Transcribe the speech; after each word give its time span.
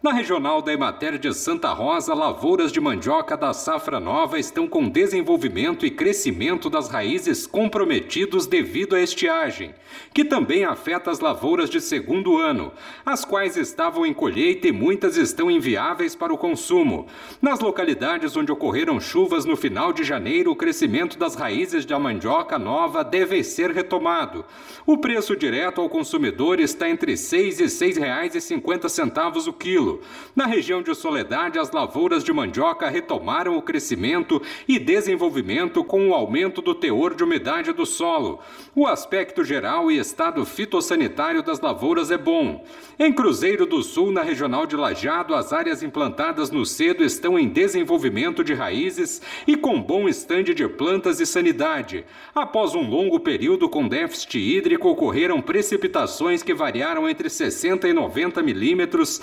Na 0.00 0.12
regional 0.12 0.62
da 0.62 0.72
Emater 0.72 1.18
de 1.18 1.34
Santa 1.34 1.72
Rosa, 1.72 2.14
lavouras 2.14 2.70
de 2.70 2.80
mandioca 2.80 3.36
da 3.36 3.52
safra 3.52 3.98
nova 3.98 4.38
estão 4.38 4.68
com 4.68 4.88
desenvolvimento 4.88 5.84
e 5.84 5.90
crescimento 5.90 6.70
das 6.70 6.88
raízes 6.88 7.48
comprometidos 7.48 8.46
devido 8.46 8.94
à 8.94 9.00
estiagem, 9.00 9.74
que 10.14 10.24
também 10.24 10.64
afeta 10.64 11.10
as 11.10 11.18
lavouras 11.18 11.68
de 11.68 11.80
segundo 11.80 12.38
ano, 12.38 12.72
as 13.04 13.24
quais 13.24 13.56
estavam 13.56 14.06
em 14.06 14.14
colheita 14.14 14.68
e 14.68 14.72
muitas 14.72 15.16
estão 15.16 15.50
inviáveis 15.50 16.14
para 16.14 16.32
o 16.32 16.38
consumo. 16.38 17.08
Nas 17.42 17.58
localidades 17.58 18.36
onde 18.36 18.52
ocorreram 18.52 19.00
chuvas 19.00 19.44
no 19.44 19.56
final 19.56 19.92
de 19.92 20.04
janeiro, 20.04 20.52
o 20.52 20.56
crescimento 20.56 21.18
das 21.18 21.34
raízes 21.34 21.84
da 21.84 21.98
mandioca 21.98 22.56
nova 22.56 23.02
deve 23.02 23.42
ser 23.42 23.72
retomado. 23.72 24.44
O 24.86 24.98
preço 24.98 25.34
direto 25.34 25.80
ao 25.80 25.88
consumidor 25.88 26.60
está 26.60 26.88
entre 26.88 27.10
R$ 27.10 27.16
6 27.16 27.58
e 27.58 27.62
R$ 27.64 27.68
6,50 27.68 29.48
o 29.48 29.52
quilo 29.52 29.87
na 30.34 30.46
região 30.46 30.82
de 30.82 30.94
Soledade, 30.94 31.58
as 31.58 31.70
lavouras 31.70 32.22
de 32.22 32.32
mandioca 32.32 32.88
retomaram 32.88 33.56
o 33.56 33.62
crescimento 33.62 34.40
e 34.66 34.78
desenvolvimento 34.78 35.82
com 35.82 36.08
o 36.08 36.14
aumento 36.14 36.62
do 36.62 36.74
teor 36.74 37.14
de 37.14 37.24
umidade 37.24 37.72
do 37.72 37.84
solo. 37.84 38.40
O 38.74 38.86
aspecto 38.86 39.42
geral 39.44 39.90
e 39.90 39.98
estado 39.98 40.44
fitossanitário 40.44 41.42
das 41.42 41.60
lavouras 41.60 42.10
é 42.10 42.18
bom. 42.18 42.64
Em 42.98 43.12
Cruzeiro 43.12 43.66
do 43.66 43.82
Sul, 43.82 44.10
na 44.10 44.22
regional 44.22 44.66
de 44.66 44.76
Lajado, 44.76 45.34
as 45.34 45.52
áreas 45.52 45.82
implantadas 45.82 46.50
no 46.50 46.64
cedo 46.66 47.04
estão 47.04 47.38
em 47.38 47.48
desenvolvimento 47.48 48.42
de 48.42 48.54
raízes 48.54 49.22
e 49.46 49.56
com 49.56 49.80
bom 49.80 50.08
estande 50.08 50.54
de 50.54 50.68
plantas 50.68 51.20
e 51.20 51.26
sanidade. 51.26 52.04
Após 52.34 52.74
um 52.74 52.88
longo 52.88 53.20
período 53.20 53.68
com 53.68 53.88
déficit 53.88 54.38
hídrico, 54.38 54.88
ocorreram 54.88 55.40
precipitações 55.40 56.42
que 56.42 56.54
variaram 56.54 57.08
entre 57.08 57.28
60 57.28 57.88
e 57.88 57.92
90 57.92 58.42
milímetros, 58.42 59.20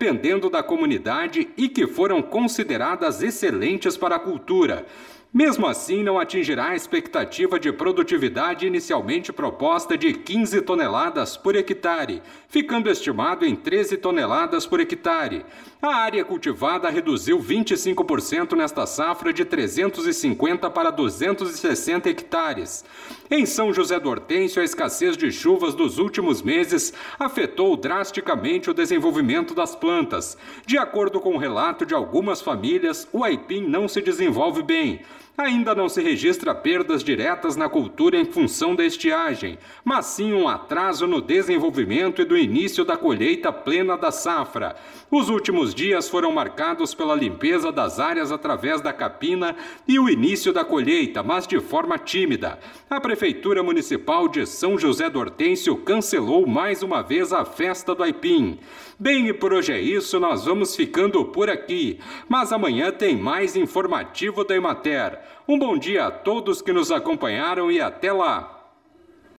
dependendo 0.00 0.48
da 0.48 0.62
comunidade 0.62 1.50
e 1.58 1.68
que 1.68 1.86
foram 1.86 2.22
consideradas 2.22 3.22
excelentes 3.22 3.98
para 3.98 4.16
a 4.16 4.18
cultura. 4.18 4.86
Mesmo 5.32 5.68
assim, 5.68 6.02
não 6.02 6.18
atingirá 6.18 6.70
a 6.70 6.74
expectativa 6.74 7.58
de 7.60 7.72
produtividade 7.72 8.66
inicialmente 8.66 9.32
proposta 9.32 9.96
de 9.96 10.12
15 10.12 10.60
toneladas 10.62 11.36
por 11.36 11.54
hectare, 11.54 12.20
ficando 12.48 12.90
estimado 12.90 13.46
em 13.46 13.54
13 13.54 13.96
toneladas 13.98 14.66
por 14.66 14.80
hectare. 14.80 15.46
A 15.80 15.94
área 15.94 16.24
cultivada 16.24 16.90
reduziu 16.90 17.38
25% 17.38 18.56
nesta 18.56 18.84
safra 18.86 19.32
de 19.32 19.44
350 19.44 20.68
para 20.68 20.90
260 20.90 22.10
hectares. 22.10 22.84
Em 23.30 23.46
São 23.46 23.72
José 23.72 24.00
do 24.00 24.10
Hortêncio, 24.10 24.60
a 24.60 24.64
escassez 24.64 25.16
de 25.16 25.30
chuvas 25.30 25.76
dos 25.76 25.98
últimos 25.98 26.42
meses 26.42 26.92
afetou 27.16 27.76
drasticamente 27.76 28.68
o 28.68 28.74
desenvolvimento 28.74 29.54
das 29.54 29.76
plantas. 29.76 30.36
De 30.66 30.76
acordo 30.76 31.20
com 31.20 31.34
o 31.34 31.38
relato 31.38 31.86
de 31.86 31.94
algumas 31.94 32.42
famílias, 32.42 33.06
o 33.12 33.22
aipim 33.22 33.64
não 33.64 33.86
se 33.86 34.02
desenvolve 34.02 34.64
bem. 34.64 35.00
Ainda 35.38 35.74
não 35.74 35.88
se 35.88 36.02
registra 36.02 36.54
perdas 36.54 37.02
diretas 37.02 37.56
na 37.56 37.68
cultura 37.68 38.16
em 38.18 38.26
função 38.26 38.74
da 38.74 38.84
estiagem, 38.84 39.58
mas 39.82 40.06
sim 40.06 40.34
um 40.34 40.46
atraso 40.46 41.06
no 41.06 41.22
desenvolvimento 41.22 42.20
e 42.20 42.26
do 42.26 42.36
início 42.36 42.84
da 42.84 42.96
colheita 42.96 43.50
plena 43.50 43.96
da 43.96 44.10
safra. 44.10 44.76
Os 45.10 45.30
últimos 45.30 45.74
dias 45.74 46.08
foram 46.08 46.30
marcados 46.30 46.94
pela 46.94 47.14
limpeza 47.14 47.72
das 47.72 47.98
áreas 47.98 48.30
através 48.30 48.80
da 48.80 48.92
capina 48.92 49.56
e 49.88 49.98
o 49.98 50.10
início 50.10 50.52
da 50.52 50.64
colheita, 50.64 51.22
mas 51.22 51.46
de 51.46 51.58
forma 51.58 51.96
tímida. 51.96 52.58
A 52.90 53.00
Prefeitura 53.00 53.62
Municipal 53.62 54.28
de 54.28 54.46
São 54.46 54.78
José 54.78 55.08
do 55.08 55.18
Hortêncio 55.18 55.76
cancelou 55.76 56.46
mais 56.46 56.82
uma 56.82 57.02
vez 57.02 57.32
a 57.32 57.44
festa 57.44 57.94
do 57.94 58.02
Aipim. 58.02 58.58
Bem, 58.98 59.28
e 59.28 59.32
por 59.32 59.54
hoje 59.54 59.72
é 59.72 59.80
isso, 59.80 60.20
nós 60.20 60.44
vamos 60.44 60.76
ficando 60.76 61.24
por 61.24 61.48
aqui. 61.48 61.98
Mas 62.28 62.52
amanhã 62.52 62.92
tem 62.92 63.16
mais 63.16 63.56
informativo 63.56 64.44
da 64.44 64.54
Emater. 64.54 65.19
Um 65.48 65.58
bom 65.58 65.76
dia 65.76 66.06
a 66.06 66.10
todos 66.10 66.62
que 66.62 66.72
nos 66.72 66.90
acompanharam 66.92 67.70
e 67.70 67.80
até 67.80 68.12
lá! 68.12 68.59